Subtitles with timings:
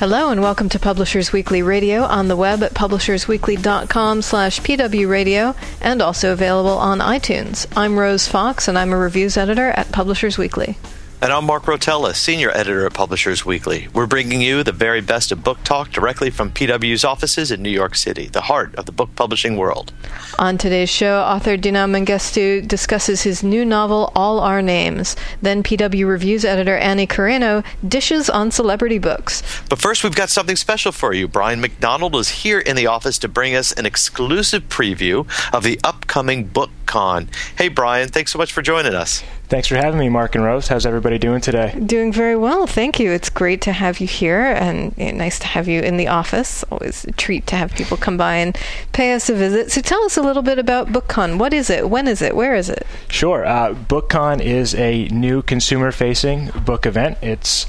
[0.00, 6.00] Hello and welcome to Publishers Weekly Radio on the web at publishersweekly.com slash pwradio and
[6.00, 7.66] also available on iTunes.
[7.76, 10.78] I'm Rose Fox and I'm a reviews editor at Publishers Weekly.
[11.22, 13.88] And I'm Mark Rotella, Senior Editor at Publishers Weekly.
[13.92, 17.68] We're bringing you the very best of book talk directly from PW's offices in New
[17.68, 19.92] York City, the heart of the book publishing world.
[20.38, 25.14] On today's show, author Dinaw Mengestu discusses his new novel, All Our Names.
[25.42, 29.42] Then PW Reviews editor Annie Coreno dishes on celebrity books.
[29.68, 31.28] But first, we've got something special for you.
[31.28, 35.78] Brian McDonald is here in the office to bring us an exclusive preview of the
[35.84, 36.46] upcoming
[36.90, 37.28] BookCon.
[37.56, 39.22] Hey, Brian, thanks so much for joining us.
[39.48, 40.68] Thanks for having me, Mark and Rose.
[40.68, 41.76] How's everybody doing today?
[41.84, 43.10] Doing very well, thank you.
[43.10, 46.64] It's great to have you here and nice to have you in the office.
[46.64, 48.56] Always a treat to have people come by and
[48.92, 49.70] pay us a visit.
[49.72, 51.38] So tell us a little bit about BookCon.
[51.38, 51.88] What is it?
[51.90, 52.36] When is it?
[52.36, 52.86] Where is it?
[53.08, 53.44] Sure.
[53.44, 57.18] Uh, BookCon is a new consumer facing book event.
[57.22, 57.66] It's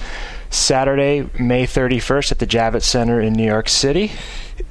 [0.52, 4.11] Saturday, May 31st at the Javits Center in New York City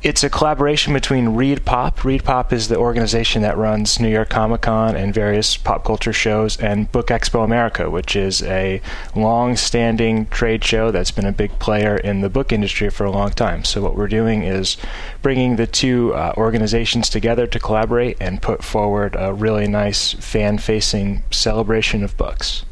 [0.02, 1.96] it's a collaboration between ReedPop.
[1.96, 6.56] ReedPop is the organization that runs New York Comic Con and various pop culture shows,
[6.56, 8.80] and Book Expo America, which is a
[9.14, 13.10] long standing trade show that's been a big player in the book industry for a
[13.10, 13.64] long time.
[13.64, 14.76] So, what we're doing is
[15.22, 20.58] bringing the two uh, organizations together to collaborate and put forward a really nice fan
[20.58, 22.64] facing celebration of books.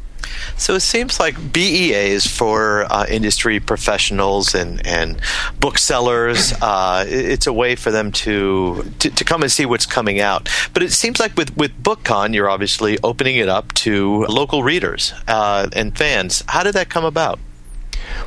[0.57, 5.19] So it seems like BEA is for uh, industry professionals and, and
[5.59, 6.53] booksellers.
[6.61, 10.49] Uh, it's a way for them to, to, to come and see what's coming out.
[10.73, 15.13] But it seems like with with BookCon, you're obviously opening it up to local readers
[15.27, 16.43] uh, and fans.
[16.47, 17.39] How did that come about?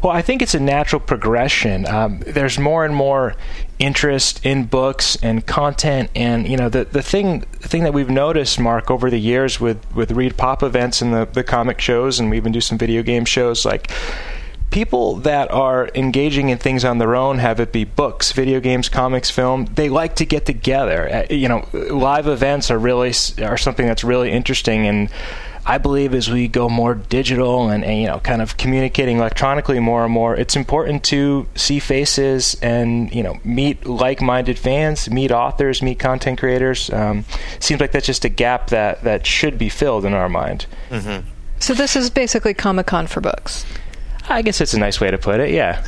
[0.02, 1.86] Well, I think it's a natural progression.
[1.86, 3.34] Um, there's more and more
[3.78, 8.10] interest in books and content, and you know the the thing the thing that we've
[8.10, 12.30] noticed, Mark, over the years with with ReedPop events and the the comic shows, and
[12.30, 13.90] we even do some video game shows, like
[14.72, 18.88] people that are engaging in things on their own, have it be books, video games,
[18.88, 21.08] comics, film, they like to get together.
[21.08, 23.12] Uh, you know, live events are really
[23.42, 25.10] are something that's really interesting and
[25.64, 29.78] I believe as we go more digital and, and, you know kind of communicating electronically
[29.78, 35.30] more and more, it's important to see faces and you know meet like-minded fans, meet
[35.30, 36.90] authors, meet content creators.
[36.90, 37.24] Um,
[37.60, 40.66] seems like that's just a gap that that should be filled in our mind.
[40.90, 41.28] Mm-hmm.
[41.60, 43.64] So this is basically Comic Con for books.
[44.28, 45.50] I guess it's a nice way to put it.
[45.50, 45.84] Yeah.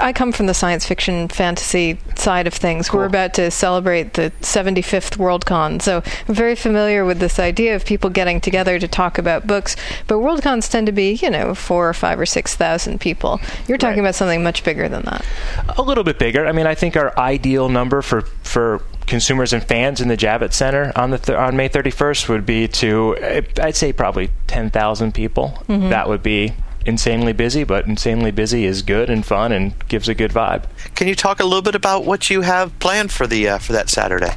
[0.00, 2.88] I come from the science fiction fantasy side of things.
[2.88, 3.00] Cool.
[3.00, 7.84] We're about to celebrate the 75th Worldcon, so I'm very familiar with this idea of
[7.84, 9.76] people getting together to talk about books.
[10.06, 13.40] But Worldcons tend to be, you know, four or five or six thousand people.
[13.68, 14.08] You're talking right.
[14.08, 15.24] about something much bigger than that.
[15.78, 16.46] A little bit bigger.
[16.46, 20.54] I mean, I think our ideal number for for consumers and fans in the Javits
[20.54, 23.16] Center on the th- on May 31st would be to
[23.60, 25.58] I'd say probably 10,000 people.
[25.68, 25.90] Mm-hmm.
[25.90, 26.52] That would be
[26.86, 30.64] insanely busy, but insanely busy is good and fun and gives a good vibe.
[30.94, 33.72] Can you talk a little bit about what you have planned for the uh, for
[33.72, 34.34] that Saturday?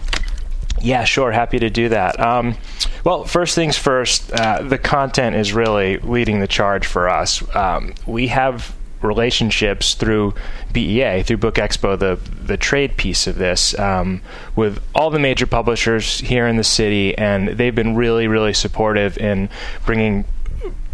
[0.81, 1.31] Yeah, sure.
[1.31, 2.19] Happy to do that.
[2.19, 2.55] Um,
[3.03, 7.43] well, first things first, uh, the content is really leading the charge for us.
[7.55, 10.33] Um, we have relationships through
[10.73, 14.21] BEA, through Book Expo, the the trade piece of this, um,
[14.55, 19.17] with all the major publishers here in the city, and they've been really, really supportive
[19.17, 19.49] in
[19.85, 20.25] bringing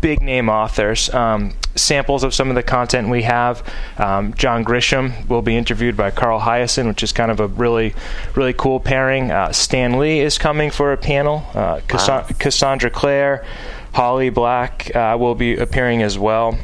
[0.02, 1.14] big name authors.
[1.14, 3.64] Um, samples of some of the content we have.
[3.98, 7.94] Um, John Grisham will be interviewed by Carl Hiaasen, which is kind of a really,
[8.36, 9.32] really cool pairing.
[9.32, 11.46] Uh, Stan Lee is coming for a panel.
[11.54, 12.26] Uh, wow.
[12.40, 13.46] Cassandra Clare,
[13.94, 16.58] Holly Black uh, will be appearing as well.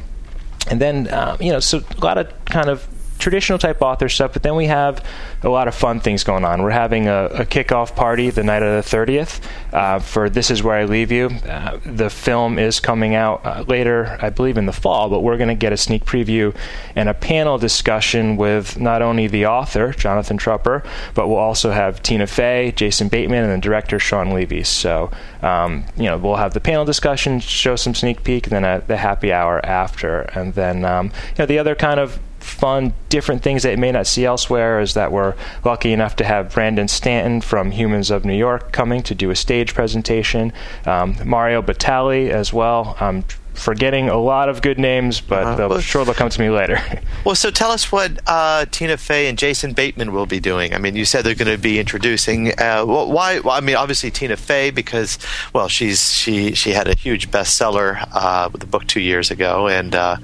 [0.70, 2.88] And then, um, you know, so a lot of kind of
[3.22, 5.06] traditional type author stuff, but then we have
[5.44, 6.62] a lot of fun things going on.
[6.62, 9.42] We're having a, a kickoff party the night of the 30th
[9.74, 11.28] uh, for This Is Where I Leave You.
[11.48, 15.38] Uh, the film is coming out uh, later, I believe, in the fall, but we're
[15.38, 16.56] going to get a sneak preview
[16.96, 20.84] and a panel discussion with not only the author, Jonathan Tropper,
[21.14, 24.64] but we'll also have Tina Fey, Jason Bateman, and the director, Shawn Levy.
[24.64, 28.66] So, um, you know, we'll have the panel discussion, show some sneak peek, and then
[28.66, 30.22] a, the happy hour after.
[30.22, 33.92] And then, um, you know, the other kind of fun, different things that you may
[33.92, 38.26] not see elsewhere is that we're lucky enough to have Brandon Stanton from Humans of
[38.26, 40.52] New York coming to do a stage presentation.
[40.86, 42.98] Um, Mario Batali as well.
[43.00, 43.24] I'm
[43.54, 46.50] forgetting a lot of good names, but uh, they'll, well, sure they'll come to me
[46.50, 46.80] later.
[47.26, 50.74] well, so tell us what uh, Tina Fey and Jason Bateman will be doing.
[50.74, 52.60] I mean, you said they're going to be introducing.
[52.60, 53.40] Uh, why?
[53.40, 55.20] Well, I mean, obviously Tina Fey because
[55.54, 59.68] well, she's she she had a huge bestseller uh, with the book two years ago.
[59.68, 60.18] And uh,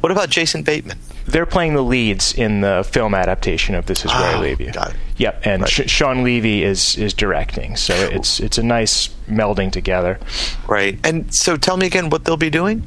[0.00, 0.98] what about Jason Bateman?
[1.26, 4.60] They're playing the leads in the film adaptation of This Is Where I ah, Leave
[4.60, 4.72] You.
[4.72, 4.96] Got it.
[5.16, 5.70] Yep, and right.
[5.70, 10.18] Sh- Shawn Levy is is directing, so it's it's a nice melding together.
[10.66, 12.86] Right, and so tell me again what they'll be doing.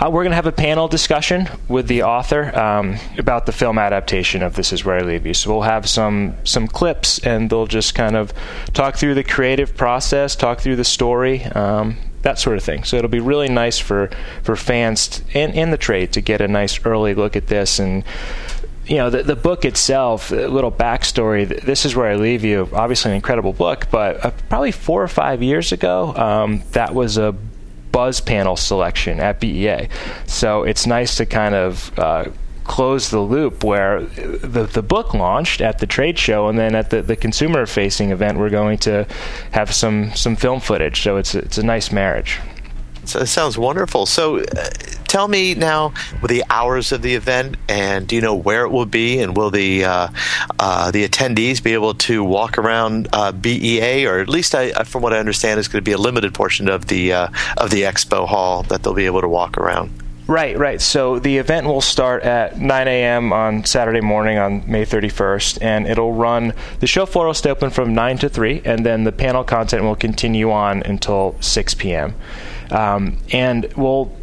[0.00, 3.78] Uh, we're going to have a panel discussion with the author um, about the film
[3.78, 5.34] adaptation of This Is Where I Leave You.
[5.34, 8.32] So we'll have some some clips, and they'll just kind of
[8.74, 12.84] talk through the creative process, talk through the story, um, that sort of thing.
[12.84, 14.10] So it'll be really nice for
[14.42, 18.04] for fans and in the trade to get a nice early look at this and
[18.88, 21.46] you know, the, the book itself, a little backstory.
[21.62, 22.68] This is where I leave you.
[22.72, 27.18] Obviously, an incredible book, but uh, probably four or five years ago, um, that was
[27.18, 27.34] a
[27.92, 29.88] buzz panel selection at BEA.
[30.26, 32.30] So it's nice to kind of uh,
[32.68, 36.90] close the loop where the the book launched at the trade show, and then at
[36.90, 39.06] the, the consumer facing event, we're going to
[39.50, 41.02] have some some film footage.
[41.02, 42.38] So it's it's a nice marriage.
[43.08, 44.04] So it sounds wonderful.
[44.04, 44.68] So, uh,
[45.06, 48.84] tell me now the hours of the event, and do you know where it will
[48.84, 50.08] be, and will the uh,
[50.58, 55.00] uh, the attendees be able to walk around uh, BEA, or at least, I, from
[55.02, 57.82] what I understand, is going to be a limited portion of the uh, of the
[57.82, 59.90] expo hall that they'll be able to walk around.
[60.28, 60.78] Right, right.
[60.78, 63.32] So the event will start at 9 a.m.
[63.32, 66.52] on Saturday morning on May 31st, and it'll run.
[66.80, 69.84] The show floor will stay open from 9 to 3, and then the panel content
[69.84, 72.14] will continue on until 6 p.m.
[72.70, 74.14] Um, and we'll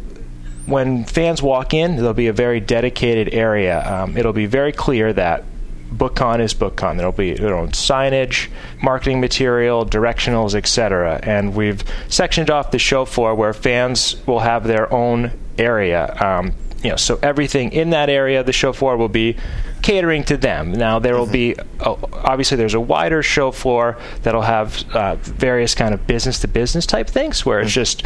[0.66, 3.84] when fans walk in, there'll be a very dedicated area.
[3.84, 5.44] Um, it'll be very clear that
[5.92, 6.98] BookCon is BookCon.
[6.98, 8.48] There'll be their own signage,
[8.80, 11.18] marketing material, directionals, etc.
[11.24, 16.14] And we've sectioned off the show floor where fans will have their own area.
[16.20, 19.36] Um, you know, so everything in that area, the show floor will be
[19.82, 20.72] catering to them.
[20.72, 25.74] Now there will be oh, obviously there's a wider show floor that'll have uh, various
[25.74, 27.80] kind of business to business type things where it's mm-hmm.
[27.80, 28.04] just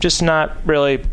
[0.00, 1.04] just not really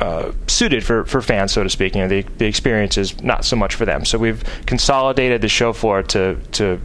[0.00, 1.94] uh, suited for, for fans, so to speak.
[1.94, 4.04] You know, the the experience is not so much for them.
[4.04, 6.80] So we've consolidated the show floor to to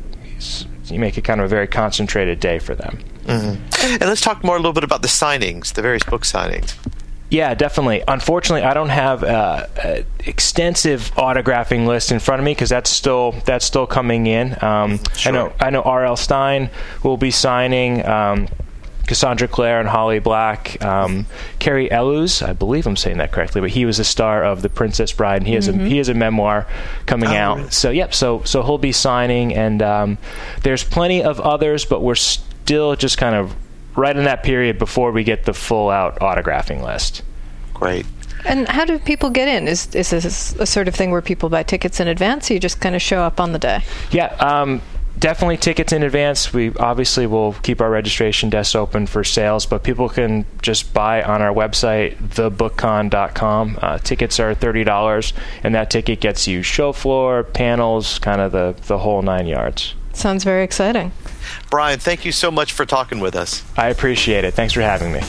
[0.92, 3.00] make it kind of a very concentrated day for them.
[3.24, 3.94] Mm-hmm.
[3.94, 6.76] And let's talk more a little bit about the signings, the various book signings.
[7.32, 8.04] Yeah, definitely.
[8.06, 12.90] Unfortunately, I don't have uh, an extensive autographing list in front of me because that's
[12.90, 14.62] still that's still coming in.
[14.62, 15.32] Um, sure.
[15.32, 16.18] I know I know R.L.
[16.18, 16.70] Stine
[17.04, 18.06] will be signing.
[18.06, 18.50] Um,
[19.08, 21.26] Cassandra Clare and Holly Black, um,
[21.60, 24.70] Cary Elwes, I believe I'm saying that correctly, but he was a star of The
[24.70, 25.86] Princess Bride, and he has mm-hmm.
[25.86, 26.66] a he has a memoir
[27.08, 27.58] coming oh, out.
[27.58, 27.72] Really?
[27.72, 30.18] So yep, so so he'll be signing, and um,
[30.64, 33.56] there's plenty of others, but we're still just kind of
[33.96, 37.24] right in that period before we get the full out autographing list.
[37.74, 38.06] Great.
[38.46, 39.68] And how do people get in?
[39.68, 42.50] Is is this a sort of thing where people buy tickets in advance?
[42.50, 43.84] Or you just kind of show up on the day?
[44.12, 44.82] Yeah, um,
[45.20, 46.52] definitely tickets in advance.
[46.52, 51.22] We obviously will keep our registration desks open for sales, but people can just buy
[51.22, 53.80] on our website, thebookcon.com.
[53.82, 55.34] Uh, tickets are thirty dollars,
[55.64, 59.94] and that ticket gets you show floor, panels, kind of the the whole nine yards.
[60.14, 61.12] Sounds very exciting.
[61.70, 63.64] Brian, thank you so much for talking with us.
[63.78, 64.54] I appreciate it.
[64.54, 65.22] Thanks for having me.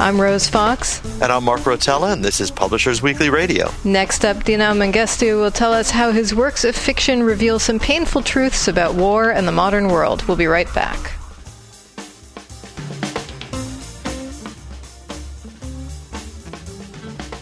[0.00, 1.04] I'm Rose Fox.
[1.20, 3.70] And I'm Mark Rotella, and this is Publishers Weekly Radio.
[3.84, 8.22] Next up, Dinaw Mengestu will tell us how his works of fiction reveal some painful
[8.22, 10.22] truths about war and the modern world.
[10.28, 11.12] We'll be right back.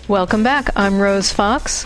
[0.08, 0.70] Welcome back.
[0.76, 1.84] I'm Rose Fox.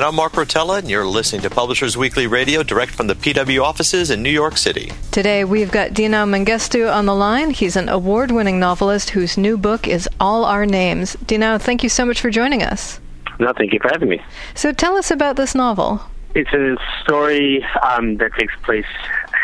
[0.00, 3.62] And I'm Mark Rotella, and you're listening to Publishers Weekly Radio direct from the PW
[3.62, 4.92] offices in New York City.
[5.10, 7.50] Today we've got Dinaw Mengestu on the line.
[7.50, 11.16] He's an award winning novelist whose new book is All Our Names.
[11.16, 12.98] Dinaw, thank you so much for joining us.
[13.38, 14.22] No, thank you for having me.
[14.54, 16.00] So tell us about this novel.
[16.34, 18.86] It's a story um, that takes place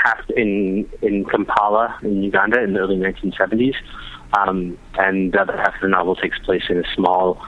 [0.04, 3.74] half in, in Kampala, in Uganda, in the early 1970s.
[4.32, 7.44] Um, and the other half of the novel takes place in a small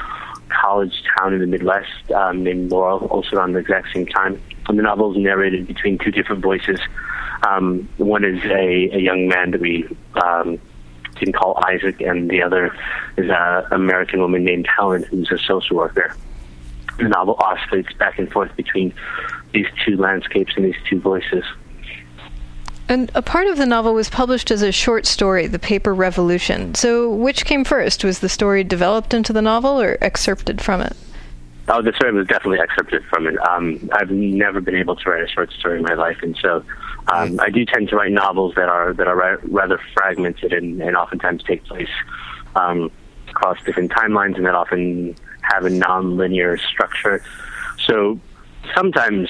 [0.49, 4.41] college town in the Midwest um, named Laurel, also around the exact same time.
[4.69, 6.81] And the novel is narrated between two different voices.
[7.47, 9.89] Um, one is a, a young man that we
[10.23, 10.59] um,
[11.17, 12.67] can call Isaac, and the other
[13.17, 16.15] is an American woman named Helen, who's a social worker.
[16.99, 18.93] The novel oscillates back and forth between
[19.53, 21.45] these two landscapes and these two voices.
[22.89, 26.75] And a part of the novel was published as a short story, The Paper Revolution.
[26.75, 28.03] So, which came first?
[28.03, 30.97] Was the story developed into the novel or excerpted from it?
[31.69, 33.37] Oh, the story was definitely excerpted from it.
[33.47, 36.65] Um, I've never been able to write a short story in my life, and so
[37.09, 40.81] um, I do tend to write novels that are that are ra- rather fragmented and,
[40.81, 41.91] and oftentimes take place
[42.57, 42.91] um,
[43.29, 47.23] across different timelines and that often have a non-linear structure.
[47.87, 48.19] So
[48.75, 49.29] sometimes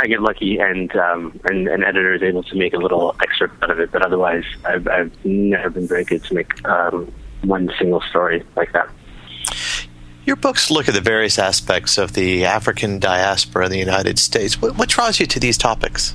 [0.00, 3.62] I get lucky and, um, and an editor is able to make a little excerpt
[3.62, 7.12] out of it, but otherwise I've, I've never been very good to make um,
[7.42, 8.88] one single story like that.
[10.24, 14.60] Your books look at the various aspects of the African diaspora in the United States.
[14.60, 16.14] What, what draws you to these topics?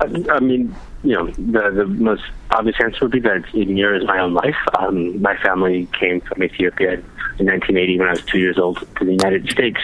[0.00, 4.04] I, I mean, you know, the the most obvious answer would be that it mirrors
[4.06, 4.56] my own life.
[4.78, 6.94] Um, my family came from Ethiopia
[7.38, 9.80] in 1980 when I was two years old to the United States,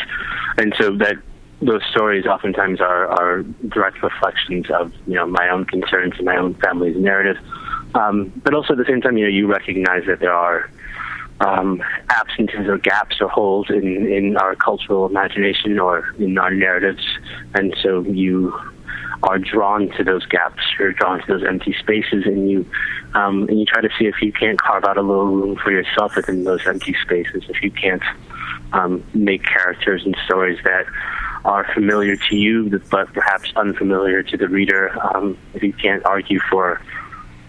[0.58, 1.16] and so that
[1.64, 6.37] those stories oftentimes are, are direct reflections of you know my own concerns and my
[6.37, 7.42] own family's narrative.
[7.94, 10.68] Um, but also at the same time, you know, you recognize that there are
[11.40, 17.04] um, absences or gaps or holes in, in our cultural imagination or in our narratives,
[17.54, 18.52] and so you
[19.23, 20.61] are drawn to those gaps.
[20.78, 22.66] You're drawn to those empty spaces, and you
[23.14, 25.71] um, and you try to see if you can't carve out a little room for
[25.71, 27.44] yourself within those empty spaces.
[27.49, 28.02] If you can't
[28.73, 30.87] um, make characters and stories that
[31.44, 34.96] are familiar to you, but perhaps unfamiliar to the reader.
[35.14, 36.80] Um, if you can't argue for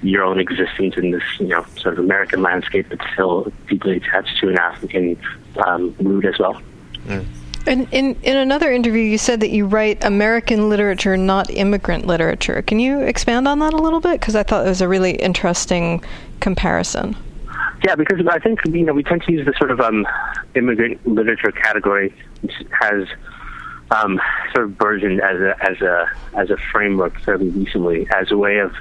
[0.01, 4.37] your own existence in this, you know, sort of American landscape, but still deeply attached
[4.39, 5.17] to an African
[5.65, 6.61] um, root as well.
[7.05, 7.25] Mm.
[7.67, 12.61] And in, in another interview, you said that you write American literature, not immigrant literature.
[12.61, 14.19] Can you expand on that a little bit?
[14.19, 16.03] Because I thought it was a really interesting
[16.41, 17.15] comparison.
[17.83, 20.07] Yeah, because I think you know we tend to use the sort of um,
[20.53, 23.07] immigrant literature category, which has
[23.91, 24.19] um,
[24.53, 28.57] sort of burgeoned as a as a as a framework fairly recently, as a way
[28.57, 28.73] of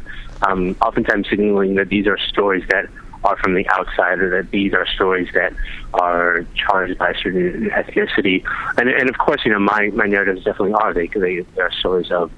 [0.42, 2.87] um, oftentimes signaling that these are stories that
[3.25, 5.52] are from the outside, or that these are stories that
[5.94, 8.44] are charged by a certain ethnicity.
[8.76, 10.92] And, and of course, you know, my, my narratives definitely are.
[10.92, 12.30] They, they, they are stories of,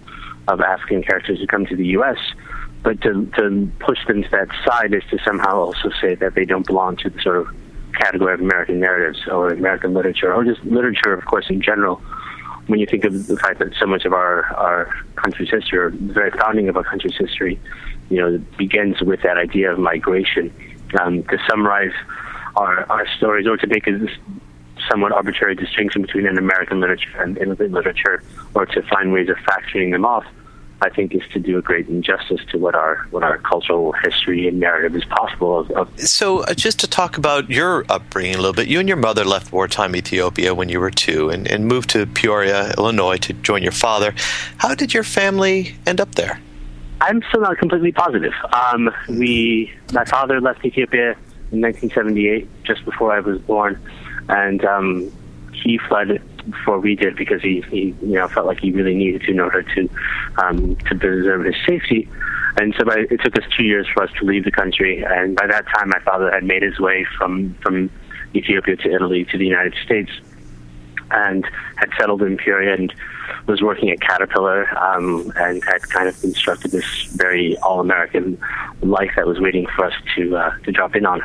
[0.47, 2.19] of African characters who come to the U.S.,
[2.85, 6.45] but to, to push them to that side is to somehow also say that they
[6.45, 7.49] don't belong to the sort of
[7.95, 12.01] category of American narratives or American literature, or just literature, of course, in general.
[12.67, 15.91] When you think of the fact that so much of our, our country's history, or
[15.91, 17.61] the very founding of our country's history,
[18.11, 20.53] you know, begins with that idea of migration.
[21.01, 21.93] Um, to summarize
[22.55, 24.09] our, our stories, or to make a
[24.89, 28.23] somewhat arbitrary distinction between an American literature and immigrant literature,
[28.55, 30.25] or to find ways of factoring them off,
[30.83, 34.47] I think is to do a great injustice to what our what our cultural history
[34.47, 35.71] and narrative is possible of.
[35.71, 36.01] of.
[36.01, 39.25] So, uh, just to talk about your upbringing a little bit, you and your mother
[39.25, 43.63] left wartime Ethiopia when you were two, and, and moved to Peoria, Illinois, to join
[43.63, 44.15] your father.
[44.59, 46.41] How did your family end up there?
[47.01, 48.33] I'm still not completely positive.
[48.53, 51.13] Um, we, my father left Ethiopia
[51.53, 53.81] in 1978, just before I was born,
[54.29, 55.13] and um,
[55.53, 59.23] he fled before we did because he, he, you know, felt like he really needed
[59.23, 59.89] to in order to
[60.39, 62.09] um, to preserve his safety.
[62.59, 65.05] And so by, it took us two years for us to leave the country.
[65.05, 67.91] And by that time, my father had made his way from from
[68.35, 70.11] Ethiopia to Italy to the United States,
[71.11, 72.93] and had settled in Peoria and
[73.47, 78.39] was working at Caterpillar um, and had kind of constructed this very all-American
[78.83, 81.21] life that was waiting for us to uh, to drop in on.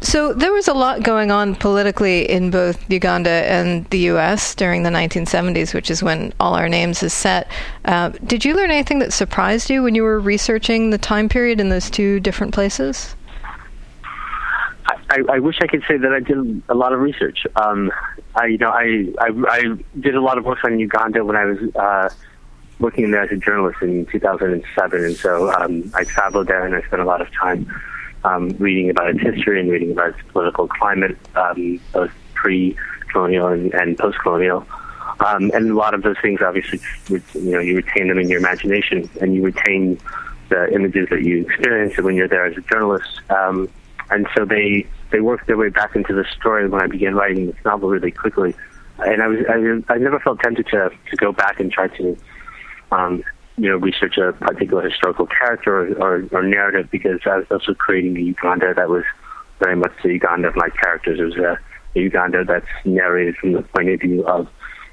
[0.00, 4.54] So there was a lot going on politically in both Uganda and the U.S.
[4.54, 7.50] during the 1970s, which is when All Our Names is set.
[7.84, 11.60] Uh, did you learn anything that surprised you when you were researching the time period
[11.60, 13.16] in those two different places?
[15.10, 17.44] I, I wish I could say that I did a lot of research.
[17.56, 17.90] Um,
[18.36, 19.62] I, you know, I, I, I
[19.98, 22.08] did a lot of work on Uganda when I was uh,
[22.78, 26.82] working there as a journalist in 2007, and so um, I traveled there and I
[26.82, 27.68] spent a lot of time
[28.24, 33.74] um, reading about its history and reading about its political climate, um, both pre-colonial and,
[33.74, 34.66] and post-colonial.
[35.20, 38.38] Um, and a lot of those things, obviously, you know, you retain them in your
[38.38, 39.98] imagination, and you retain
[40.48, 43.20] the images that you experience when you're there as a journalist.
[43.30, 43.68] Um,
[44.10, 47.46] and so they they worked their way back into the story when I began writing
[47.46, 48.54] this novel really quickly.
[48.98, 52.16] And I was I, I never felt tempted to to go back and try to
[52.92, 53.24] um,
[53.58, 57.74] you know research a particular historical character or, or, or narrative because I was also
[57.74, 59.04] creating a Uganda that was
[59.58, 61.18] very much the Uganda of my characters.
[61.18, 61.58] It was a,
[61.96, 64.48] a Uganda that's narrated from the point of view of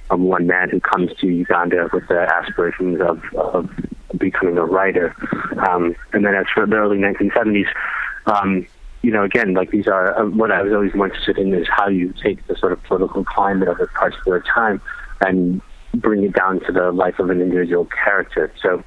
[0.09, 3.69] of one man who comes to Uganda with the aspirations of, of
[4.17, 5.15] becoming a writer.
[5.67, 7.65] Um, and then as for the early 1970s,
[8.27, 8.67] um,
[9.01, 11.67] you know, again, like these are uh, what I was always more interested in is
[11.69, 14.81] how you take the sort of political climate of a particular time
[15.21, 15.61] and
[15.95, 18.51] bring it down to the life of an individual character.
[18.61, 18.83] So,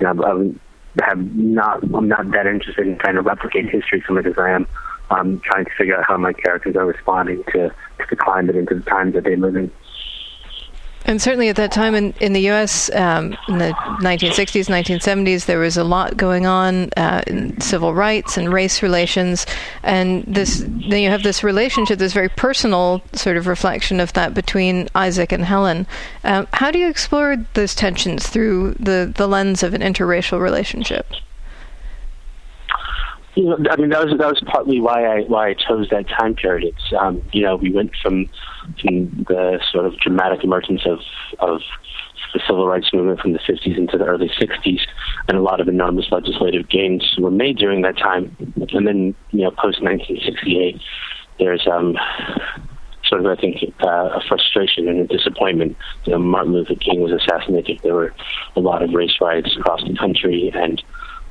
[0.00, 0.60] you know, I'm,
[1.02, 4.50] have not, I'm not that interested in trying to replicate history so much as I
[4.50, 4.66] am
[5.10, 8.68] um, trying to figure out how my characters are responding to, to the climate and
[8.68, 9.70] to the times that they live in.
[11.06, 13.70] And certainly at that time in, in the U.S., um, in the
[14.00, 19.46] 1960s, 1970s, there was a lot going on uh, in civil rights and race relations.
[19.84, 24.34] And this, then you have this relationship, this very personal sort of reflection of that
[24.34, 25.86] between Isaac and Helen.
[26.24, 31.06] Um, how do you explore those tensions through the, the lens of an interracial relationship?
[33.36, 36.08] You know, I mean, that was that was partly why I why I chose that
[36.08, 36.72] time period.
[36.72, 38.30] It's um, you know, we went from
[38.80, 41.00] from the sort of dramatic emergence of
[41.40, 41.60] of
[42.32, 44.80] the civil rights movement from the 50s into the early 60s,
[45.28, 48.36] and a lot of enormous legislative gains were made during that time.
[48.72, 50.80] And then, you know, post 1968,
[51.38, 51.96] there's um,
[53.08, 55.76] sort of, I think, uh, a frustration and a disappointment.
[56.04, 57.80] You know, Martin Luther King was assassinated.
[57.82, 58.14] There were
[58.54, 60.82] a lot of race riots across the country, and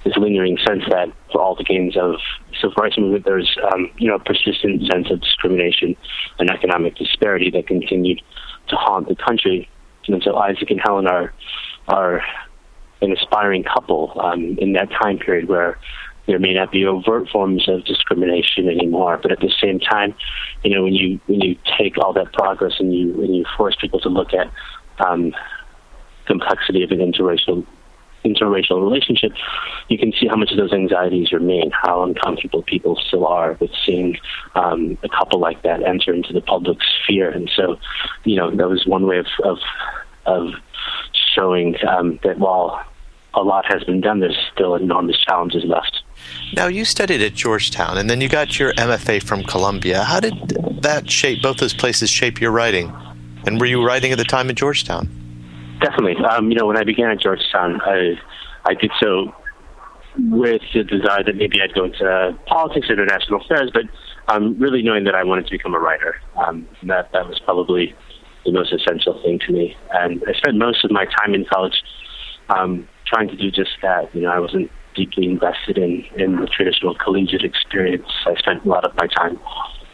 [0.06, 2.16] this lingering sense that for all the gains of
[2.62, 5.96] civil rights movement, there's um, you know a persistent sense of discrimination
[6.40, 8.22] and economic disparity that continued
[8.70, 9.68] to haunt the country.
[10.08, 11.34] And so Isaac and Helen are
[11.88, 12.22] are
[13.02, 15.80] an aspiring couple um, in that time period where
[16.28, 20.16] there may not be overt forms of discrimination anymore, but at the same time,
[20.64, 23.76] you know, when you when you take all that progress and you when you force
[23.82, 24.52] people to look at
[25.06, 25.36] um,
[26.28, 27.66] complexity of an interracial
[28.26, 29.32] interracial relationship,
[29.88, 33.72] you can see how much of those anxieties remain, how uncomfortable people still are with
[33.86, 34.18] seeing
[34.56, 37.30] um, a couple like that enter into the public sphere.
[37.30, 37.78] And so,
[38.24, 39.60] you know, that was one way of of,
[40.26, 40.50] of
[41.36, 42.84] showing um, that while
[43.34, 46.02] a lot has been done, there's still enormous challenges left.
[46.54, 50.04] Now, you studied at Georgetown, and then you got your MFA from Columbia.
[50.04, 50.34] How did
[50.82, 52.94] that shape both those places shape your writing?
[53.46, 55.25] And were you writing at the time at Georgetown?
[55.80, 56.16] Definitely.
[56.26, 58.14] Um, you know, when I began at Georgetown, I
[58.66, 59.34] I did so
[60.18, 63.84] with the desire that maybe I'd go into politics international affairs, but
[64.28, 66.16] um, really knowing that I wanted to become a writer.
[66.38, 67.94] Um, that that was probably
[68.46, 69.76] the most essential thing to me.
[69.92, 71.84] And I spent most of my time in college
[72.50, 74.14] um, trying to do just that.
[74.16, 78.08] You know, I wasn't deeply invested in in the traditional collegiate experience.
[78.26, 79.40] I spent a lot of my time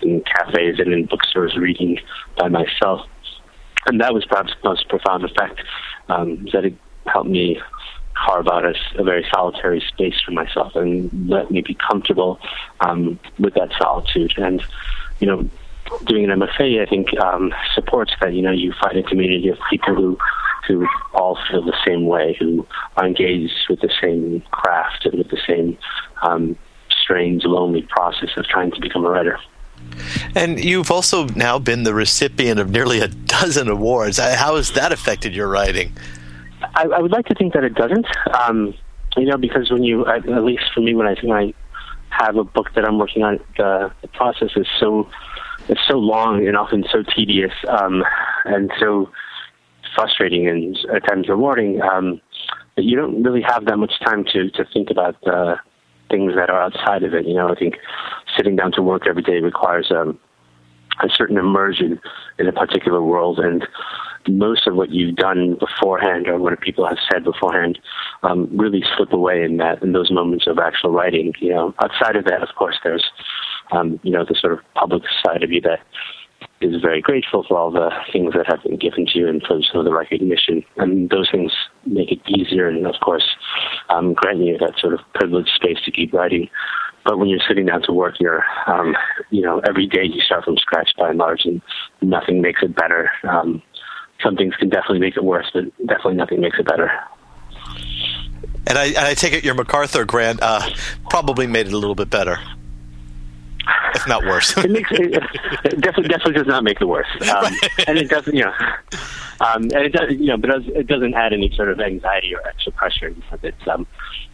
[0.01, 1.97] in cafes and in bookstores reading
[2.37, 3.01] by myself
[3.85, 5.61] and that was perhaps the most profound effect
[6.09, 6.75] um, that it
[7.07, 7.59] helped me
[8.25, 12.39] carve out a, a, very solitary space for myself and let me be comfortable
[12.81, 14.33] um, with that solitude.
[14.37, 14.63] And
[15.19, 15.49] you know,
[16.05, 18.33] doing an MFA, I think um, supports that.
[18.33, 20.17] You know, you find a community of people who
[20.67, 25.29] who all feel the same way, who are engaged with the same craft and with
[25.29, 25.77] the same
[26.21, 26.55] um,
[27.01, 29.39] strange, lonely process of trying to become a writer.
[30.35, 34.17] And you've also now been the recipient of nearly a dozen awards.
[34.17, 35.91] How has that affected your writing?
[36.75, 38.05] I, I would like to think that it doesn't.
[38.33, 38.73] Um,
[39.17, 41.53] you know, because when you, at, least for me, when I I
[42.09, 45.09] have a book that I'm working on, the, the process is so
[45.67, 48.03] it's so long and often so tedious um,
[48.45, 49.09] and so
[49.95, 52.19] frustrating and at times rewarding um,
[52.75, 55.55] that you don't really have that much time to to think about uh,
[56.09, 57.25] things that are outside of it.
[57.25, 57.75] You know, I think
[58.35, 60.19] sitting down to work every day requires um,
[61.03, 61.99] a certain immersion
[62.37, 63.67] in a particular world, and
[64.27, 67.79] most of what you've done beforehand or what people have said beforehand
[68.23, 71.33] um, really slip away in that in those moments of actual writing.
[71.39, 73.05] You know, outside of that, of course, there's
[73.71, 75.79] um, you know the sort of public side of you that
[76.61, 79.61] is very grateful for all the things that have been given to you and for
[79.63, 80.63] some of the recognition.
[80.77, 81.51] And those things
[81.85, 83.27] make it easier and, of course,
[83.89, 86.49] um, grant you that sort of privileged space to keep writing.
[87.03, 88.95] But when you're sitting down to work, you're, um,
[89.31, 91.61] you know, every day you start from scratch by and large, and
[92.01, 93.09] nothing makes it better.
[93.27, 93.61] Um,
[94.23, 96.91] some things can definitely make it worse, but definitely nothing makes it better.
[98.67, 100.69] And I, and I take it your MacArthur grant uh,
[101.09, 102.39] probably made it a little bit better
[104.01, 104.57] if not worse.
[104.57, 107.69] it makes it, it, definitely definitely does not make it worse, um, right.
[107.87, 108.53] and it doesn't you know,
[109.41, 111.79] um, and it does you know, but it, does, it doesn't add any sort of
[111.79, 113.85] anxiety or extra pressure because it's um,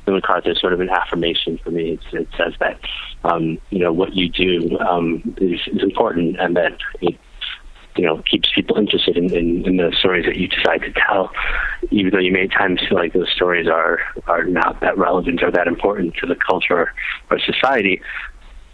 [0.06, 1.91] the MacArthur is sort of an affirmation for me.
[1.91, 2.80] It's, it says that
[3.23, 7.17] um, you know what you do um, is, is important, and that it
[7.97, 11.32] you know keeps people interested in, in, in the stories that you decide to tell,
[11.91, 15.43] even though you may at times feel like those stories are are not that relevant
[15.43, 16.93] or that important to the culture
[17.30, 18.01] or society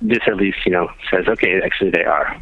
[0.04, 2.40] this at least, you know, says, okay, actually they are.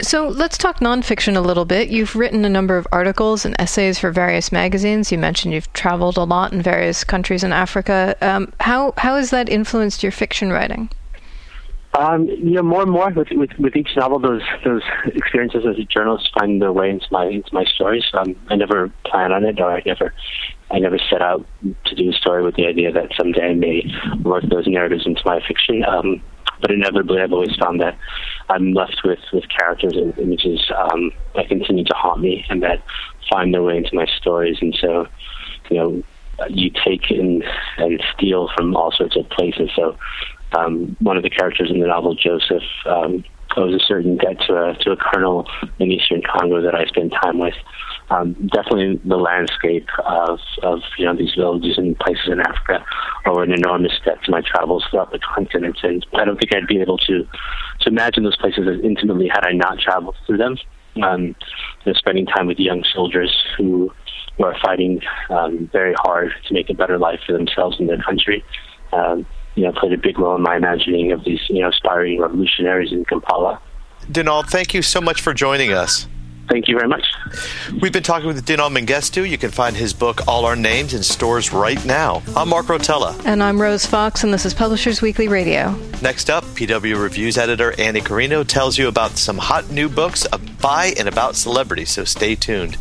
[0.00, 1.88] So let's talk nonfiction a little bit.
[1.88, 5.12] You've written a number of articles and essays for various magazines.
[5.12, 8.16] You mentioned you've traveled a lot in various countries in Africa.
[8.20, 10.90] Um, how how has that influenced your fiction writing?
[11.96, 15.78] Um, you know, more and more with, with, with each novel, those those experiences as
[15.78, 18.04] a journalist find their way into my into my stories.
[18.14, 20.12] Um, I never plan on it, or I never
[20.72, 21.46] I never set out
[21.84, 23.84] to do a story with the idea that someday I may
[24.24, 25.84] work those narratives into my fiction.
[25.84, 26.20] Um,
[26.64, 27.98] but inevitably, I've always found that
[28.48, 32.82] I'm left with with characters and images um, that continue to haunt me and that
[33.30, 34.56] find their way into my stories.
[34.62, 35.06] And so,
[35.68, 36.02] you know,
[36.48, 37.44] you take and
[37.76, 39.68] and steal from all sorts of places.
[39.76, 39.98] So,
[40.58, 42.62] um, one of the characters in the novel, Joseph.
[42.86, 43.24] Um,
[43.56, 45.46] owes a certain debt to a to a colonel
[45.78, 47.54] in eastern Congo that I spent time with.
[48.10, 52.84] Um, definitely, the landscape of of you know these villages and places in Africa
[53.26, 56.66] owe an enormous debt to my travels throughout the continent, and I don't think I'd
[56.66, 57.26] be able to
[57.80, 60.58] to imagine those places as intimately had I not traveled through them.
[61.02, 61.34] Um, you
[61.86, 63.90] know, spending time with young soldiers who
[64.36, 68.02] who are fighting um, very hard to make a better life for themselves and their
[68.02, 68.44] country.
[68.92, 72.20] Um, you know, played a big role in my imagining of these, you know, aspiring
[72.20, 73.60] revolutionaries in Kampala.
[74.10, 76.08] Dinaw, thank you so much for joining us.
[76.48, 77.04] Thank you very much.
[77.80, 79.28] We've been talking with Dinaw Mengestu.
[79.28, 82.22] You can find his book, All Our Names, in stores right now.
[82.36, 83.20] I'm Mark Rotella.
[83.24, 85.74] And I'm Rose Fox, and this is Publishers Weekly Radio.
[86.02, 90.26] Next up, PW Reviews editor Annie Coreno tells you about some hot new books
[90.60, 92.76] by and about celebrities, so stay tuned.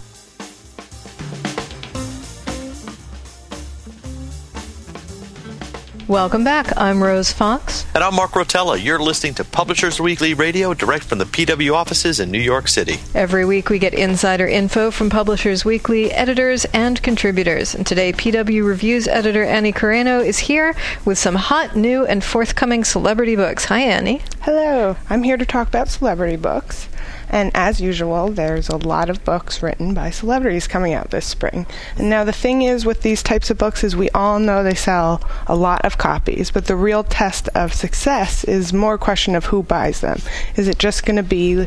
[6.10, 6.76] Welcome back.
[6.76, 7.86] I'm Rose Fox.
[7.96, 8.84] And I'm Mark Rotella.
[8.84, 12.98] You're listening to Publishers Weekly Radio direct from the PW offices in New York City.
[13.16, 17.74] Every week we get insider info from Publishers Weekly editors and contributors.
[17.74, 22.84] And today, PW Reviews editor Annie Coreno is here with some hot, new, and forthcoming
[22.84, 23.64] celebrity books.
[23.66, 24.22] Hi, Annie.
[24.42, 24.98] Hello.
[25.10, 26.90] I'm here to talk about celebrity books.
[27.34, 31.66] And as usual, there's a lot of books written by celebrities coming out this spring.
[31.98, 34.76] And now the thing is with these types of books is we all know they
[34.76, 39.34] sell a lot of copies, but the real test of success is more a question
[39.34, 40.22] of who buys them.
[40.58, 41.66] Is it just going to be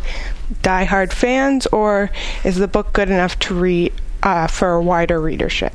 [0.63, 2.13] die-hard fans, or
[2.45, 5.75] is the book good enough to read uh, for a wider readership?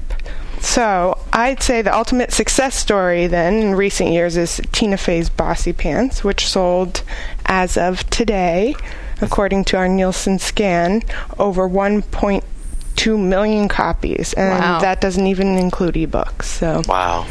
[0.61, 6.23] So I'd say the ultimate success story then in recent years is Tina Fey's Bossypants,
[6.23, 7.03] which sold
[7.45, 8.75] as of today
[9.21, 11.03] according to our Nielsen scan,
[11.39, 14.79] over 1.2 million copies, and wow.
[14.79, 16.43] that doesn't even include ebooks.
[16.43, 17.27] So wow.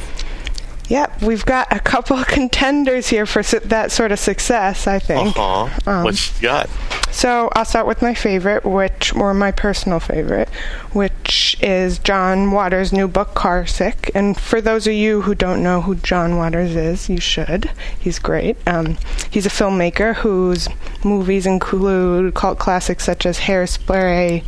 [0.89, 4.99] Yep, we've got a couple of contenders here for su- that sort of success, I
[4.99, 5.37] think.
[5.37, 5.91] Uh-huh.
[5.91, 6.69] Um, what you got?
[7.11, 10.49] So I'll start with my favorite, which, or my personal favorite,
[10.93, 14.11] which is John Waters' new book, Carsick.
[14.15, 17.71] And for those of you who don't know who John Waters is, you should.
[17.99, 18.57] He's great.
[18.67, 18.97] Um,
[19.31, 20.69] he's a filmmaker whose
[21.05, 24.45] movies include cult classics such as Hairspray,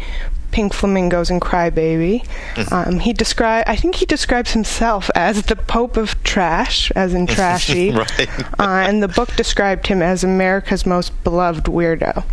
[0.53, 2.25] Pink Flamingos and Crybaby.
[2.55, 2.75] Mm-hmm.
[2.75, 7.27] Um, he describe I think he describes himself as the Pope of Trash, as in
[7.37, 7.91] trashy.
[7.91, 8.29] right.
[8.61, 12.25] uh, and the book described him as America's most beloved weirdo.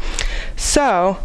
[0.56, 1.18] So,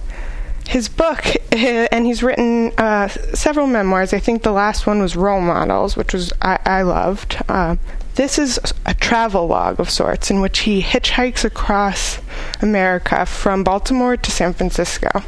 [0.66, 4.12] his book, and he's written uh, several memoirs.
[4.14, 7.42] I think the last one was Role Models, which was I, I loved.
[7.48, 7.76] Uh,
[8.14, 12.20] this is a travel log of sorts in which he hitchhikes across
[12.60, 15.22] America from Baltimore to San Francisco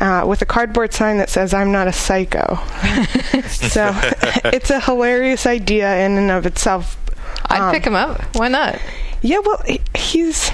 [0.00, 2.56] uh, with a cardboard sign that says, I'm not a psycho.
[3.48, 3.90] so
[4.52, 6.96] it's a hilarious idea in and of itself.
[7.46, 8.20] I'd um, pick him up.
[8.36, 8.78] Why not?
[9.22, 9.62] Yeah, well,
[9.94, 10.50] he's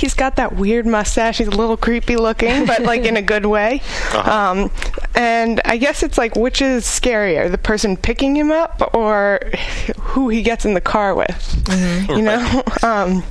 [0.00, 1.38] he's got that weird mustache.
[1.38, 3.82] He's a little creepy looking, but like in a good way.
[4.12, 4.30] Uh-huh.
[4.30, 4.70] Um,
[5.14, 9.40] and I guess it's like which is scarier, the person picking him up or
[10.00, 11.28] who he gets in the car with?
[11.64, 12.12] Mm-hmm.
[12.12, 12.62] You know.
[12.82, 13.24] Um,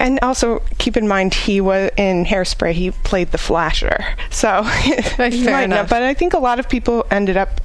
[0.00, 2.72] and also keep in mind he was in Hairspray.
[2.72, 4.62] He played the Flasher, so
[5.18, 5.86] might know.
[5.88, 7.60] But I think a lot of people ended up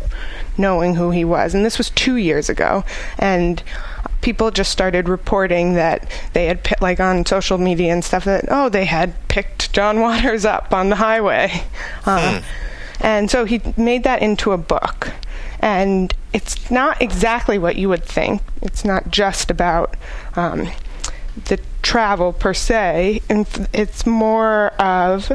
[0.57, 2.83] knowing who he was, and this was two years ago,
[3.17, 3.63] and
[4.21, 8.69] people just started reporting that they had like on social media and stuff that oh
[8.69, 11.63] they had picked John Waters up on the highway,
[12.05, 12.45] uh, hmm.
[13.01, 15.11] and so he made that into a book,
[15.59, 18.41] and it's not exactly what you would think.
[18.61, 19.95] It's not just about.
[20.35, 20.69] Um,
[21.45, 25.31] the travel per se, and it's more of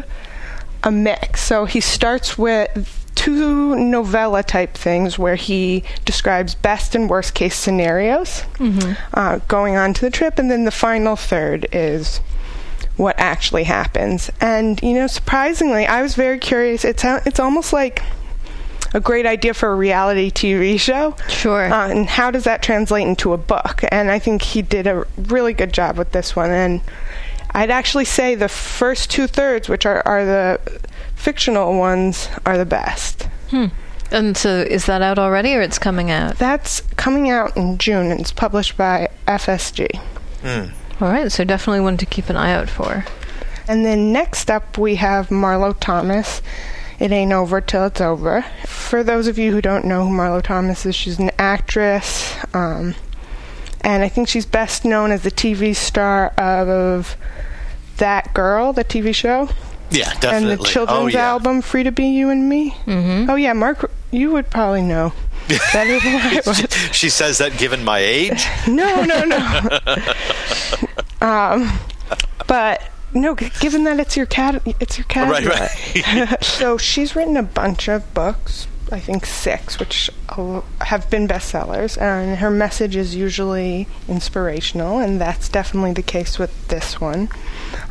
[0.82, 1.42] a mix.
[1.42, 7.54] So he starts with two novella type things where he describes best and worst case
[7.54, 8.92] scenarios mm-hmm.
[9.14, 12.18] uh, going on to the trip, and then the final third is
[12.96, 14.28] what actually happens.
[14.40, 16.84] And you know, surprisingly, I was very curious.
[16.84, 18.02] It's it's almost like
[18.92, 21.14] a great idea for a reality TV show.
[21.28, 21.72] Sure.
[21.72, 23.84] Uh, and how does that translate into a book?
[23.92, 26.50] And I think he did a really good job with this one.
[26.50, 26.80] And
[27.52, 30.60] I'd actually say the first two thirds, which are, are the
[31.22, 33.28] fictional ones, are the best.
[33.50, 33.66] Hmm.
[34.10, 36.36] And so, is that out already, or it's coming out?
[36.36, 40.00] That's coming out in June, and it's published by FSG.
[40.42, 40.72] Mm.
[41.00, 43.04] All right, so definitely one to keep an eye out for.
[43.68, 46.42] And then next up, we have Marlo Thomas.
[46.98, 48.44] It ain't over till it's over.
[48.66, 52.36] For those of you who don't know who Marlo Thomas is, she's an actress.
[52.52, 52.96] Um,
[53.80, 57.16] and I think she's best known as the TV star of
[57.96, 59.48] That Girl, the TV show.
[59.92, 60.52] Yeah, definitely.
[60.52, 61.28] And the children's oh, yeah.
[61.28, 62.70] album Free to Be You and Me.
[62.86, 63.30] Mm-hmm.
[63.30, 65.12] Oh yeah, Mark, you would probably know
[65.72, 66.72] better than I would.
[66.94, 68.44] she says that given my age.
[68.68, 69.78] No, no, no.
[71.26, 71.78] um,
[72.46, 75.30] but no, given that it's your cat, it's your cat.
[75.30, 76.44] Right, right.
[76.44, 78.66] so she's written a bunch of books.
[78.92, 80.10] I think six, which
[80.82, 86.68] have been bestsellers, and her message is usually inspirational, and that's definitely the case with
[86.68, 87.30] this one.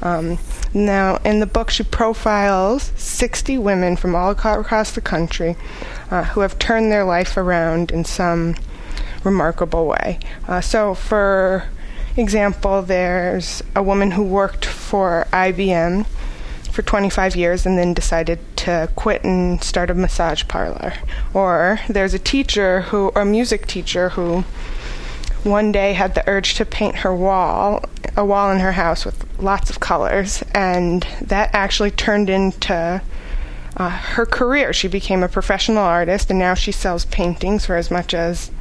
[0.04, 0.38] Um,
[0.76, 5.56] now, in the book, she profiles 60 women from all across the country
[6.12, 8.56] uh, who have turned their life around in some
[9.24, 10.20] remarkable way.
[10.48, 11.64] Uh, so, for
[12.16, 16.06] example, there's a woman who worked for IBM
[16.72, 20.94] for 25 years and then decided to quit and start a massage parlor.
[21.34, 24.44] Or there's a teacher who, or a music teacher who
[25.44, 27.84] one day had the urge to paint her wall,
[28.16, 33.02] a wall in her house with lots of colors, and that actually turned into
[33.78, 34.72] uh, her career.
[34.72, 38.52] She became a professional artist, and now she sells paintings for as much as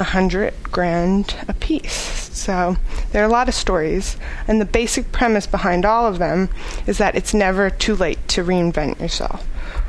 [0.00, 2.30] a hundred grand a piece.
[2.36, 2.76] So
[3.12, 4.16] there are a lot of stories,
[4.48, 6.48] and the basic premise behind all of them
[6.86, 9.46] is that it's never too late to reinvent yourself.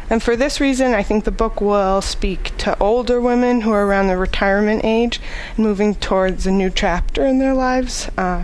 [0.09, 3.85] And for this reason, I think the book will speak to older women who are
[3.85, 5.21] around the retirement age
[5.55, 8.09] and moving towards a new chapter in their lives.
[8.17, 8.43] Uh,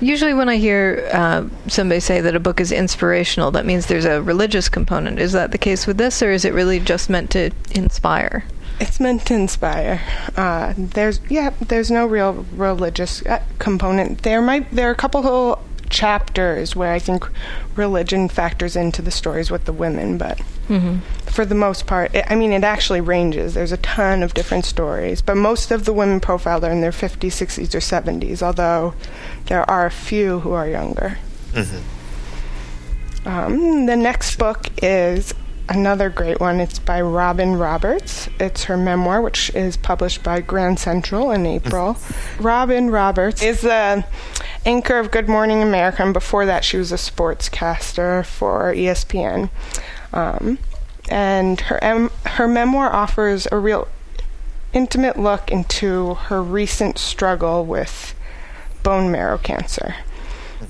[0.00, 4.06] Usually, when I hear uh, somebody say that a book is inspirational, that means there's
[4.06, 5.18] a religious component.
[5.18, 8.44] Is that the case with this, or is it really just meant to inspire?
[8.80, 10.00] It's meant to inspire.
[10.36, 14.22] Uh, there's yeah, there's no real religious uh, component.
[14.22, 15.58] There might there are a couple of
[15.90, 17.28] chapters where I think
[17.76, 20.40] religion factors into the stories with the women, but
[20.70, 20.98] Mm-hmm.
[21.28, 23.54] for the most part, it, I mean, it actually ranges.
[23.54, 26.92] There's a ton of different stories, but most of the women profiled are in their
[26.92, 28.40] 50s, 60s, or 70s.
[28.40, 28.94] Although
[29.46, 31.18] there are a few who are younger.
[33.26, 35.34] Um, the next book is
[35.70, 36.60] another great one.
[36.60, 38.28] It's by Robin Roberts.
[38.38, 41.96] It's her memoir, which is published by Grand Central in April.
[42.38, 44.04] Robin Roberts is the
[44.66, 49.48] anchor of Good Morning America, and before that, she was a sportscaster for ESPN.
[50.12, 50.58] Um,
[51.08, 53.88] and her em- her memoir offers a real
[54.72, 58.14] intimate look into her recent struggle with
[58.82, 59.94] bone marrow cancer.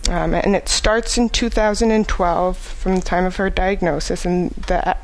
[0.08, 4.96] Um, and it starts in 2012 from the time of her diagnosis, and the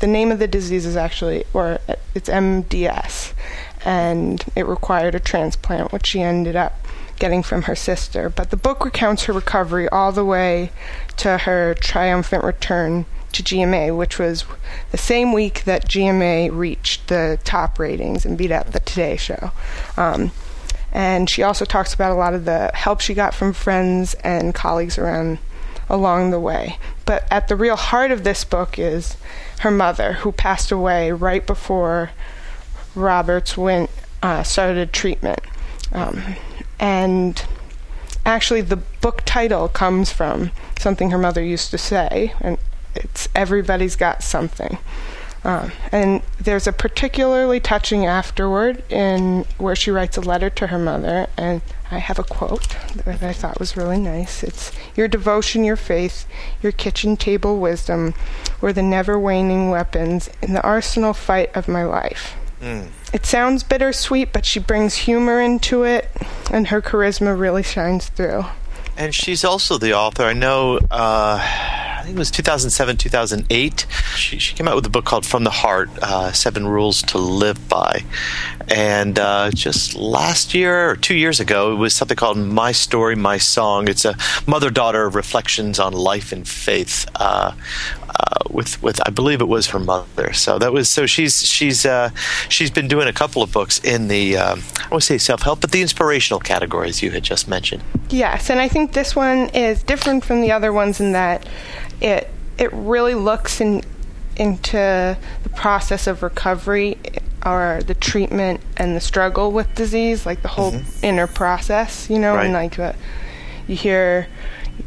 [0.00, 1.78] the name of the disease is actually, or
[2.14, 3.32] it's MDS,
[3.84, 6.86] and it required a transplant, which she ended up
[7.18, 8.28] getting from her sister.
[8.28, 10.70] But the book recounts her recovery all the way
[11.16, 14.44] to her triumphant return to GMA, which was
[14.90, 19.50] the same week that GMA reached the top ratings and beat out the Today Show.
[19.96, 20.30] Um,
[20.92, 24.54] and she also talks about a lot of the help she got from friends and
[24.54, 25.38] colleagues around
[25.88, 26.78] along the way.
[27.04, 29.16] But at the real heart of this book is
[29.60, 32.10] her mother, who passed away right before
[32.94, 33.90] Roberts went
[34.22, 35.40] uh, started treatment.
[35.92, 36.36] Um,
[36.78, 37.42] and
[38.26, 42.58] actually, the book title comes from something her mother used to say, and
[42.94, 44.78] it's "Everybody's Got Something."
[45.44, 50.78] Um, and there's a particularly touching afterward in where she writes a letter to her
[50.78, 54.42] mother, and I have a quote that I thought was really nice.
[54.42, 56.26] It's your devotion, your faith,
[56.60, 58.14] your kitchen table wisdom
[58.60, 62.34] were the never waning weapons in the arsenal fight of my life.
[63.12, 66.10] It sounds bittersweet, but she brings humor into it,
[66.50, 68.44] and her charisma really shines through.
[68.96, 70.24] And she's also the author.
[70.24, 71.38] I know, uh,
[72.08, 73.86] think it was 2007, 2008.
[74.16, 77.18] She, she came out with a book called From the Heart uh, Seven Rules to
[77.18, 78.02] Live By.
[78.68, 83.14] And uh, just last year or two years ago, it was something called My Story,
[83.14, 83.88] My Song.
[83.88, 84.16] It's a
[84.46, 87.06] mother daughter reflections on life and faith.
[87.14, 87.52] Uh,
[88.08, 90.32] uh, with with I believe it was her mother.
[90.32, 92.10] So that was so she's she's uh,
[92.48, 95.42] she's been doing a couple of books in the um, I want to say self
[95.42, 97.82] help, but the inspirational categories you had just mentioned.
[98.08, 101.46] Yes, and I think this one is different from the other ones in that
[102.00, 103.82] it it really looks in,
[104.36, 106.98] into the process of recovery
[107.46, 112.36] or the treatment and the struggle with disease, like the whole inner process, you know,
[112.36, 112.62] and Right.
[112.72, 112.92] like uh,
[113.68, 114.26] you hear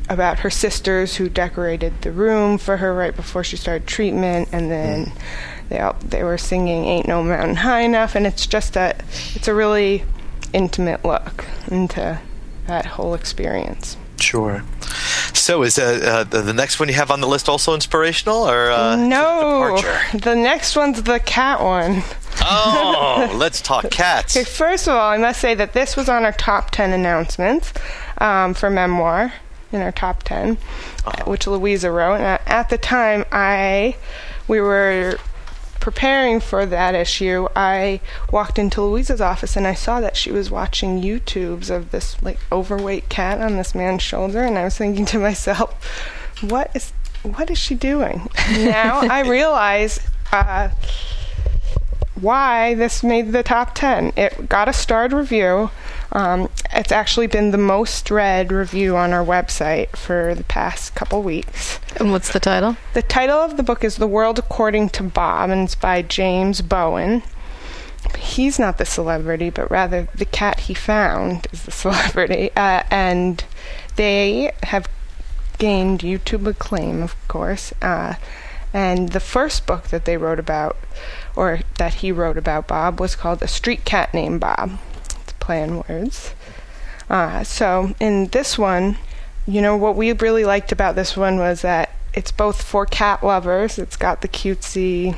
[0.09, 4.69] about her sisters who decorated the room for her right before she started treatment, and
[4.69, 5.11] then
[5.69, 8.95] they all, they were singing "Ain't No Mountain High Enough," and it's just a
[9.33, 10.03] it's a really
[10.53, 12.19] intimate look into
[12.67, 13.95] that whole experience.
[14.17, 14.63] Sure.
[15.51, 18.49] So is uh, uh, the, the next one you have on the list also inspirational
[18.49, 19.81] or uh, no,
[20.13, 22.03] the next one's the cat one.
[22.41, 24.37] Oh, let's talk cats.
[24.37, 27.73] Okay, first of all, I must say that this was on our top 10 announcements
[28.19, 29.33] um, for memoir
[29.73, 30.51] in our top 10,
[31.05, 31.29] uh-huh.
[31.29, 32.21] which Louisa wrote.
[32.21, 33.97] And at the time, I
[34.47, 35.19] we were
[35.81, 37.99] preparing for that issue, I
[38.31, 42.39] walked into Louisa's office and I saw that she was watching YouTubes of this like
[42.51, 45.73] overweight cat on this man's shoulder, and I was thinking to myself,
[46.41, 48.29] what is what is she doing?
[48.49, 49.99] now I realize
[50.31, 50.69] uh,
[52.21, 54.13] why this made the top 10.
[54.15, 55.71] It got a starred review.
[56.11, 61.23] Um, it's actually been the most read review on our website for the past couple
[61.23, 61.79] weeks.
[61.97, 62.77] And what's the title?
[62.93, 66.61] The title of the book is The World According to Bob, and it's by James
[66.61, 67.23] Bowen.
[68.17, 72.51] He's not the celebrity, but rather the cat he found is the celebrity.
[72.55, 73.43] Uh, and
[73.95, 74.87] they have
[75.57, 77.73] gained YouTube acclaim, of course.
[77.81, 78.15] Uh,
[78.73, 80.77] and the first book that they wrote about,
[81.35, 84.79] or that he wrote about Bob, was called A Street Cat Named Bob.
[85.21, 86.33] It's play on words.
[87.09, 88.97] Uh, so in this one,
[89.47, 93.23] you know, what we really liked about this one was that it's both for cat
[93.23, 93.77] lovers.
[93.77, 95.17] It's got the cutesy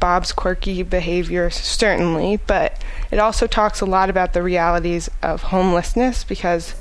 [0.00, 6.22] Bob's quirky behavior, certainly, but it also talks a lot about the realities of homelessness
[6.24, 6.72] because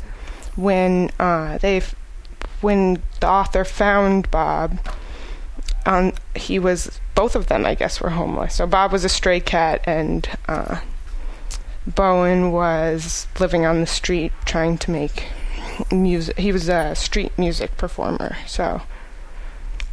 [0.55, 1.81] when uh, they
[2.61, 4.79] when the author found Bob,
[5.85, 8.53] um, he was both of them, I guess, were homeless.
[8.53, 10.81] So Bob was a stray cat, and uh,
[11.87, 15.23] Bowen was living on the street trying to make
[15.91, 16.37] music.
[16.37, 18.37] He was a street music performer.
[18.45, 18.83] So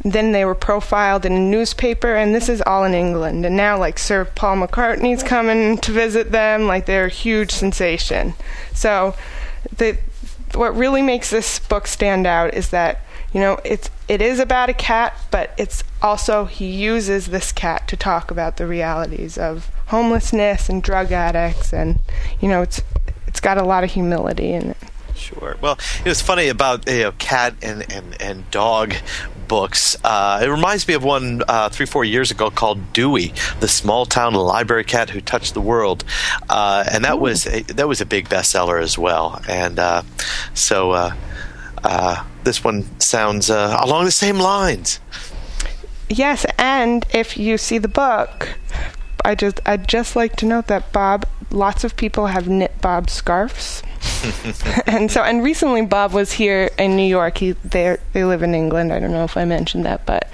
[0.03, 3.43] then they were profiled in a newspaper, and this is all in England.
[3.43, 8.35] And now, like Sir Paul McCartney's coming to visit them, like they're a huge sensation.
[8.71, 9.15] So
[9.77, 9.97] the
[10.53, 12.99] what really makes this book stand out is that
[13.35, 17.85] you know it's it is about a cat but it's also he uses this cat
[17.89, 21.99] to talk about the realities of homelessness and drug addicts and
[22.39, 22.81] you know it's
[23.27, 24.77] it's got a lot of humility in it
[25.15, 25.55] Sure.
[25.61, 28.93] Well, it was funny about you know cat and and, and dog
[29.47, 29.95] books.
[30.03, 34.05] Uh, it reminds me of one uh, three four years ago called Dewey, the small
[34.05, 36.03] town library cat who touched the world,
[36.49, 39.41] uh, and that was a, that was a big bestseller as well.
[39.47, 40.01] And uh,
[40.53, 41.15] so uh,
[41.81, 44.99] uh, this one sounds uh, along the same lines.
[46.07, 48.57] Yes, and if you see the book,
[49.25, 53.09] I just I'd just like to note that Bob, lots of people have knit Bob
[53.09, 53.81] scarves.
[54.85, 57.39] and so, and recently Bob was here in New York.
[57.39, 58.93] He they they live in England.
[58.93, 60.29] I don't know if I mentioned that, but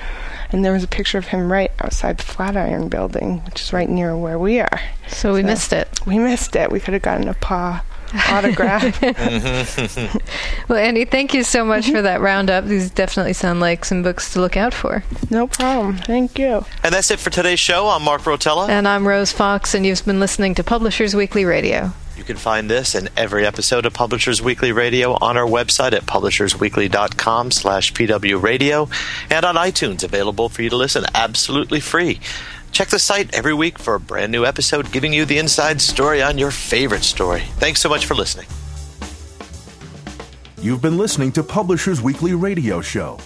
[0.52, 3.89] and there was a picture of him right outside the Flatiron Building, which is right
[3.89, 4.82] near where we are.
[5.08, 5.88] So we so missed it.
[6.06, 6.69] We missed it.
[6.69, 7.82] We could have gotten a paw
[8.30, 9.00] autograph.
[9.02, 10.17] Mm-hmm.
[10.67, 12.04] well, Annie, thank you so much for mm-hmm.
[12.04, 12.65] that roundup.
[12.65, 15.04] These definitely sound like some books to look out for.
[15.30, 15.97] No problem.
[15.97, 16.65] Thank you.
[16.84, 17.88] And that's it for today's show.
[17.88, 18.69] I'm Mark Rotella.
[18.69, 21.93] And I'm Rose Fox, and you've been listening to Publishers Weekly Radio.
[22.21, 26.06] You can find this and every episode of Publishers Weekly Radio on our website at
[26.06, 28.91] publishersweekly.com slash pwradio
[29.32, 32.19] and on iTunes, available for you to listen absolutely free.
[32.71, 36.21] Check the site every week for a brand new episode giving you the inside story
[36.21, 37.43] on your favorite story.
[37.57, 38.47] Thanks so much for listening.
[40.62, 43.17] You've been listening to Publishers Weekly Radio Show